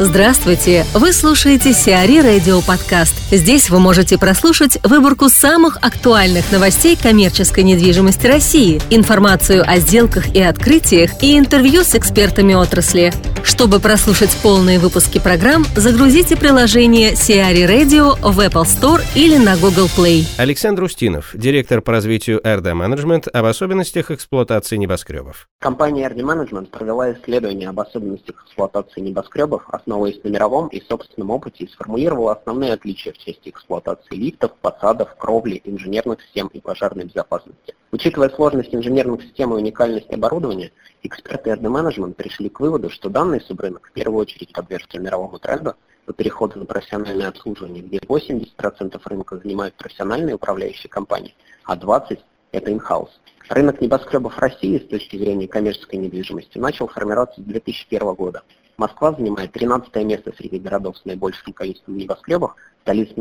Здравствуйте! 0.00 0.84
Вы 0.92 1.12
слушаете 1.12 1.72
Сиари 1.72 2.18
Радио 2.18 2.60
Подкаст. 2.62 3.14
Здесь 3.30 3.70
вы 3.70 3.78
можете 3.78 4.18
прослушать 4.18 4.76
выборку 4.82 5.28
самых 5.28 5.76
актуальных 5.82 6.50
новостей 6.50 6.98
коммерческой 7.00 7.62
недвижимости 7.62 8.26
России, 8.26 8.82
информацию 8.90 9.62
о 9.64 9.78
сделках 9.78 10.34
и 10.34 10.42
открытиях 10.42 11.22
и 11.22 11.38
интервью 11.38 11.84
с 11.84 11.94
экспертами 11.94 12.54
отрасли. 12.54 13.12
Чтобы 13.44 13.78
прослушать 13.78 14.34
полные 14.42 14.78
выпуски 14.78 15.20
программ, 15.20 15.64
загрузите 15.76 16.34
приложение 16.34 17.14
Сиари 17.14 17.64
Radio 17.64 18.16
в 18.22 18.40
Apple 18.40 18.64
Store 18.64 19.02
или 19.14 19.36
на 19.36 19.56
Google 19.58 19.88
Play. 19.94 20.24
Александр 20.38 20.84
Устинов, 20.84 21.30
директор 21.34 21.82
по 21.82 21.92
развитию 21.92 22.40
RD 22.40 22.72
Management 22.72 23.28
об 23.28 23.44
особенностях 23.44 24.10
эксплуатации 24.10 24.78
небоскребов. 24.78 25.46
Компания 25.60 26.08
RD 26.08 26.20
Management 26.20 26.70
провела 26.70 27.12
исследование 27.12 27.68
об 27.68 27.78
особенностях 27.78 28.42
эксплуатации 28.46 29.02
небоскребов, 29.02 29.64
основываясь 29.68 30.24
на 30.24 30.30
мировом 30.30 30.68
и 30.68 30.80
собственном 30.80 31.30
опыте 31.30 31.64
и 31.64 31.68
сформулировала 31.68 32.32
основные 32.32 32.72
отличия 32.72 33.12
в 33.12 33.18
части 33.18 33.50
эксплуатации 33.50 34.16
лифтов, 34.16 34.52
фасадов, 34.62 35.14
кровли, 35.18 35.60
инженерных 35.64 36.22
систем 36.22 36.46
и 36.46 36.60
пожарной 36.60 37.04
безопасности. 37.04 37.74
Учитывая 37.94 38.28
сложность 38.28 38.74
инженерных 38.74 39.22
систем 39.22 39.52
и 39.52 39.56
уникальность 39.56 40.12
оборудования, 40.12 40.72
эксперты 41.04 41.50
RD 41.50 41.60
Management 41.60 42.14
пришли 42.14 42.48
к 42.48 42.58
выводу, 42.58 42.90
что 42.90 43.08
данный 43.08 43.40
субрынок 43.40 43.86
в 43.86 43.92
первую 43.92 44.22
очередь 44.22 44.52
подвержен 44.52 45.00
мировому 45.00 45.38
тренду 45.38 45.76
по 46.04 46.12
переходу 46.12 46.58
на 46.58 46.64
профессиональное 46.64 47.28
обслуживание, 47.28 47.84
где 47.84 47.98
80% 47.98 49.00
рынка 49.04 49.36
занимают 49.36 49.76
профессиональные 49.76 50.34
управляющие 50.34 50.90
компании, 50.90 51.36
а 51.62 51.76
20% 51.76 52.18
это 52.50 52.70
in-house. 52.72 53.10
Рынок 53.48 53.80
небоскребов 53.80 54.36
России 54.38 54.78
с 54.78 54.88
точки 54.88 55.16
зрения 55.16 55.46
коммерческой 55.46 56.00
недвижимости 56.00 56.58
начал 56.58 56.88
формироваться 56.88 57.40
с 57.42 57.44
2001 57.44 58.14
года. 58.14 58.42
Москва 58.76 59.12
занимает 59.12 59.52
13 59.52 59.94
место 60.04 60.32
среди 60.36 60.58
городов 60.58 60.96
с 60.98 61.04
наибольшим 61.04 61.52
количеством 61.52 61.96
небоскребов, 61.96 62.54
в 62.54 62.82
столице 62.82 63.14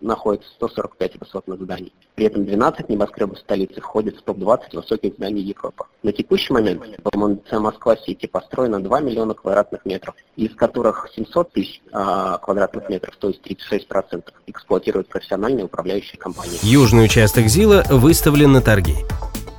находится 0.00 0.48
145 0.54 1.20
высотных 1.20 1.60
зданий. 1.60 1.92
При 2.14 2.26
этом 2.26 2.46
12 2.46 2.88
небоскребов 2.88 3.38
столицы 3.38 3.80
входят 3.80 4.16
в 4.16 4.22
топ-20 4.22 4.76
высоких 4.76 5.14
зданий 5.14 5.42
Европы. 5.42 5.84
На 6.02 6.12
текущий 6.12 6.52
момент 6.52 6.82
в 7.04 7.16
МНЦ 7.16 7.52
Москва-Сити 7.52 8.26
построено 8.26 8.80
2 8.80 9.00
миллиона 9.00 9.34
квадратных 9.34 9.84
метров, 9.84 10.14
из 10.36 10.54
которых 10.54 11.08
700 11.14 11.52
тысяч 11.52 11.82
а, 11.92 12.38
квадратных 12.38 12.88
метров, 12.88 13.14
то 13.16 13.28
есть 13.28 13.40
36%, 13.46 14.22
эксплуатируют 14.46 15.08
профессиональные 15.08 15.66
управляющие 15.66 16.18
компании. 16.18 16.58
Южный 16.62 17.04
участок 17.04 17.46
ЗИЛа 17.48 17.84
выставлен 17.90 18.52
на 18.52 18.62
торги. 18.62 18.96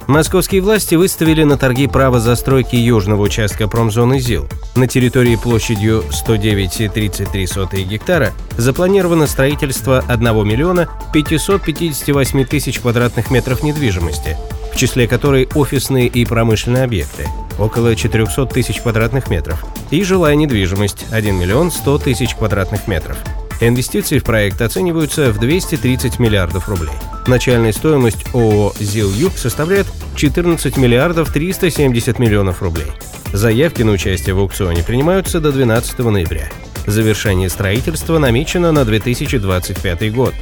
Московские 0.07 0.61
власти 0.61 0.95
выставили 0.95 1.43
на 1.43 1.57
торги 1.57 1.87
право 1.87 2.19
застройки 2.19 2.75
южного 2.75 3.21
участка 3.21 3.67
промзоны 3.67 4.19
ЗИЛ. 4.19 4.47
На 4.75 4.87
территории 4.87 5.35
площадью 5.35 6.03
109,33 6.11 7.83
гектара 7.83 8.33
запланировано 8.57 9.27
строительство 9.27 10.03
1 10.07 10.47
миллиона 10.47 10.89
558 11.13 12.45
тысяч 12.45 12.79
квадратных 12.79 13.31
метров 13.31 13.63
недвижимости, 13.63 14.37
в 14.73 14.77
числе 14.77 15.07
которой 15.07 15.47
офисные 15.53 16.07
и 16.07 16.25
промышленные 16.25 16.83
объекты– 16.83 17.27
около 17.59 17.95
400 17.95 18.47
тысяч 18.47 18.81
квадратных 18.81 19.29
метров, 19.29 19.63
и 19.91 20.03
жилая 20.03 20.35
недвижимость– 20.35 21.05
1 21.11 21.35
миллион 21.35 21.71
100 21.71 21.99
тысяч 21.99 22.35
квадратных 22.35 22.87
метров. 22.87 23.17
Инвестиции 23.61 24.17
в 24.17 24.23
проект 24.23 24.59
оцениваются 24.59 25.31
в 25.31 25.39
230 25.39 26.17
миллиардов 26.17 26.67
рублей. 26.67 26.89
Начальная 27.27 27.71
стоимость 27.71 28.25
ООО 28.33 28.73
«ЗИЛ-Юг» 28.79 29.37
составляет 29.37 29.85
14 30.15 30.77
миллиардов 30.77 31.31
370 31.31 32.17
миллионов 32.17 32.63
рублей. 32.63 32.91
Заявки 33.31 33.83
на 33.83 33.91
участие 33.91 34.33
в 34.33 34.39
аукционе 34.39 34.81
принимаются 34.81 35.39
до 35.39 35.51
12 35.51 35.99
ноября. 35.99 36.49
Завершение 36.87 37.49
строительства 37.49 38.17
намечено 38.17 38.71
на 38.71 38.83
2025 38.83 40.11
год. 40.11 40.33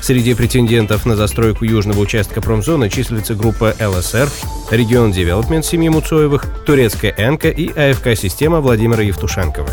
Среди 0.00 0.34
претендентов 0.34 1.04
на 1.04 1.16
застройку 1.16 1.64
южного 1.64 1.98
участка 1.98 2.40
промзоны 2.40 2.88
числится 2.88 3.34
группа 3.34 3.74
ЛСР, 3.80 4.30
Регион 4.70 5.10
Девелопмент 5.10 5.64
семьи 5.64 5.88
Муцоевых, 5.88 6.46
турецкая 6.64 7.12
Enka 7.18 7.48
и 7.48 7.76
АФК-система 7.76 8.60
Владимира 8.60 9.02
Евтушенкова. 9.02 9.68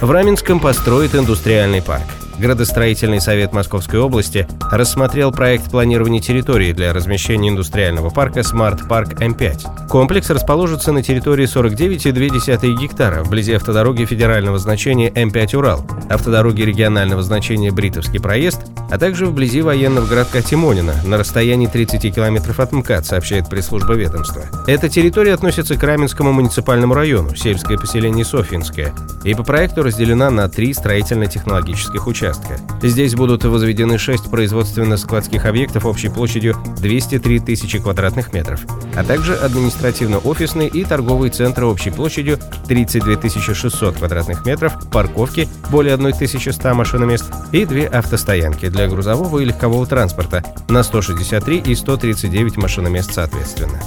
В 0.00 0.10
Раменском 0.10 0.58
построит 0.58 1.14
индустриальный 1.14 1.82
парк. 1.82 2.06
Градостроительный 2.38 3.20
совет 3.20 3.52
Московской 3.52 3.98
области 3.98 4.46
рассмотрел 4.70 5.32
проект 5.32 5.70
планирования 5.70 6.20
территории 6.20 6.72
для 6.72 6.92
размещения 6.92 7.48
индустриального 7.48 8.10
парка 8.10 8.40
Smart 8.40 8.88
Park 8.88 9.18
М5. 9.18 9.87
Комплекс 9.88 10.28
расположится 10.28 10.92
на 10.92 11.02
территории 11.02 11.46
49,2 11.46 12.74
гектара 12.74 13.24
вблизи 13.24 13.54
автодороги 13.54 14.04
федерального 14.04 14.58
значения 14.58 15.08
М5 15.08 15.56
Урал, 15.56 15.86
автодороги 16.10 16.60
регионального 16.60 17.22
значения 17.22 17.70
Бритовский 17.70 18.20
проезд, 18.20 18.60
а 18.90 18.98
также 18.98 19.24
вблизи 19.24 19.62
военного 19.62 20.06
городка 20.06 20.42
Тимонина 20.42 20.94
на 21.04 21.16
расстоянии 21.16 21.66
30 21.66 22.14
километров 22.14 22.60
от 22.60 22.72
МКАД, 22.72 23.06
сообщает 23.06 23.48
пресс-служба 23.48 23.94
ведомства. 23.94 24.42
Эта 24.66 24.90
территория 24.90 25.32
относится 25.32 25.74
к 25.76 25.82
Раменскому 25.82 26.32
муниципальному 26.32 26.92
району, 26.92 27.34
сельское 27.34 27.78
поселение 27.78 28.26
Софьинское, 28.26 28.92
и 29.24 29.32
по 29.32 29.42
проекту 29.42 29.82
разделена 29.82 30.30
на 30.30 30.50
три 30.50 30.74
строительно-технологических 30.74 32.06
участка. 32.06 32.58
Здесь 32.82 33.14
будут 33.14 33.44
возведены 33.44 33.96
6 33.96 34.30
производственно-складских 34.30 35.46
объектов 35.46 35.86
общей 35.86 36.10
площадью 36.10 36.56
203 36.78 37.40
тысячи 37.40 37.78
квадратных 37.78 38.34
метров, 38.34 38.60
а 38.94 39.02
также 39.02 39.34
административно-офисные 39.78 40.68
и 40.68 40.84
торговые 40.84 41.30
центры 41.30 41.66
общей 41.66 41.90
площадью 41.90 42.38
32 42.66 43.54
600 43.54 43.96
квадратных 43.96 44.44
метров, 44.44 44.74
парковки 44.90 45.48
более 45.70 45.94
1100 45.94 46.74
машиномест 46.74 47.30
и 47.52 47.64
две 47.64 47.86
автостоянки 47.86 48.68
для 48.68 48.88
грузового 48.88 49.38
и 49.38 49.44
легкового 49.44 49.86
транспорта 49.86 50.42
на 50.68 50.82
163 50.82 51.58
и 51.58 51.74
139 51.74 52.56
машиномест 52.56 53.14
соответственно. 53.14 53.80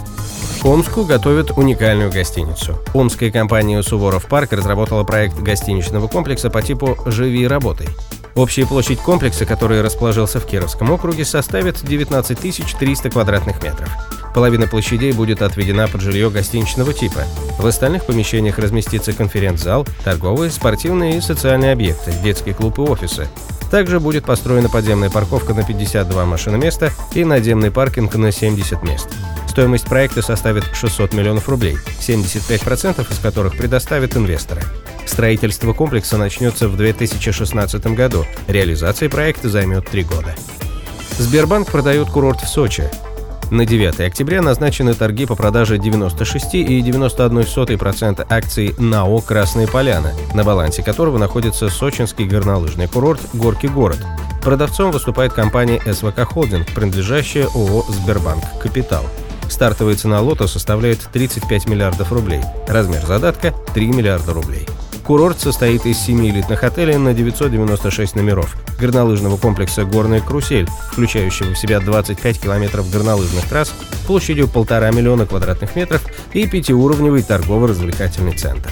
Омску 0.63 1.05
готовят 1.05 1.51
уникальную 1.57 2.11
гостиницу. 2.11 2.77
Омская 2.93 3.31
компания 3.31 3.81
«Суворов 3.81 4.27
Парк» 4.27 4.53
разработала 4.53 5.03
проект 5.03 5.39
гостиничного 5.39 6.07
комплекса 6.07 6.51
по 6.51 6.61
типу 6.61 6.97
«Живи 7.07 7.41
и 7.41 7.47
работай». 7.47 7.87
Общая 8.35 8.65
площадь 8.65 8.99
комплекса, 8.99 9.45
который 9.45 9.81
расположился 9.81 10.39
в 10.39 10.45
Кировском 10.45 10.91
округе, 10.91 11.25
составит 11.25 11.83
19 11.83 12.37
300 12.79 13.09
квадратных 13.09 13.61
метров. 13.61 13.89
Половина 14.33 14.67
площадей 14.67 15.11
будет 15.11 15.41
отведена 15.41 15.87
под 15.87 16.01
жилье 16.01 16.29
гостиничного 16.29 16.93
типа. 16.93 17.23
В 17.59 17.65
остальных 17.65 18.05
помещениях 18.05 18.57
разместится 18.59 19.11
конференц-зал, 19.11 19.85
торговые, 20.05 20.51
спортивные 20.51 21.17
и 21.17 21.21
социальные 21.21 21.73
объекты, 21.73 22.13
детский 22.23 22.53
клуб 22.53 22.79
и 22.79 22.81
офисы. 22.81 23.27
Также 23.69 23.99
будет 23.99 24.25
построена 24.25 24.69
подземная 24.69 25.09
парковка 25.09 25.53
на 25.53 25.63
52 25.63 26.25
машиноместа 26.25 26.91
и 27.13 27.23
надземный 27.25 27.71
паркинг 27.71 28.15
на 28.15 28.31
70 28.31 28.83
мест. 28.83 29.07
Стоимость 29.49 29.85
проекта 29.85 30.21
составит 30.21 30.63
600 30.73 31.13
миллионов 31.13 31.49
рублей, 31.49 31.77
75% 31.99 33.11
из 33.11 33.19
которых 33.19 33.57
предоставят 33.57 34.15
инвесторы. 34.15 34.61
Строительство 35.05 35.73
комплекса 35.73 36.17
начнется 36.17 36.67
в 36.67 36.77
2016 36.77 37.85
году. 37.87 38.25
Реализация 38.47 39.09
проекта 39.09 39.49
займет 39.49 39.87
три 39.87 40.03
года. 40.03 40.35
Сбербанк 41.17 41.69
продает 41.69 42.09
курорт 42.09 42.41
в 42.41 42.47
Сочи. 42.47 42.89
На 43.51 43.65
9 43.65 43.99
октября 43.99 44.41
назначены 44.41 44.93
торги 44.93 45.25
по 45.25 45.35
продаже 45.35 45.75
96,91% 45.75 48.25
акций 48.29 48.73
НАО 48.77 49.19
«Красные 49.19 49.67
поляны», 49.67 50.13
на 50.33 50.45
балансе 50.45 50.83
которого 50.83 51.17
находится 51.17 51.67
сочинский 51.67 52.23
горнолыжный 52.25 52.87
курорт 52.87 53.19
«Горки 53.33 53.67
город». 53.67 53.99
Продавцом 54.41 54.91
выступает 54.91 55.33
компания 55.33 55.81
СВК 55.85 56.21
Холдинг, 56.21 56.65
принадлежащая 56.73 57.47
ООО 57.47 57.83
«Сбербанк 57.89 58.41
Капитал». 58.61 59.03
Стартовая 59.49 59.95
цена 59.95 60.21
лота 60.21 60.47
составляет 60.47 60.99
35 61.11 61.67
миллиардов 61.67 62.13
рублей. 62.13 62.39
Размер 62.69 63.05
задатка– 63.05 63.53
3 63.73 63.87
миллиарда 63.87 64.31
рублей. 64.31 64.65
Курорт 65.11 65.41
состоит 65.41 65.85
из 65.85 65.99
семи 65.99 66.29
элитных 66.29 66.63
отелей 66.63 66.95
на 66.95 67.13
996 67.13 68.15
номеров, 68.15 68.55
горнолыжного 68.79 69.35
комплекса 69.35 69.83
«Горная 69.83 70.21
карусель», 70.21 70.69
включающего 70.93 71.53
в 71.53 71.57
себя 71.57 71.81
25 71.81 72.39
километров 72.39 72.89
горнолыжных 72.89 73.45
трасс 73.49 73.73
площадью 74.07 74.47
полтора 74.47 74.89
миллиона 74.91 75.25
квадратных 75.25 75.75
метров 75.75 76.01
и 76.31 76.47
пятиуровневый 76.47 77.23
торгово-развлекательный 77.23 78.37
центр. 78.37 78.71